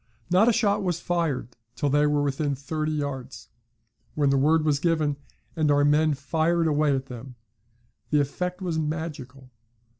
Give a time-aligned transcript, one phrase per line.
[0.31, 3.49] Not a shot was fired till they were within thirty yards,
[4.15, 5.15] when the word was given,
[5.55, 7.35] and our men fired away at them.
[8.09, 9.51] The effect was magical.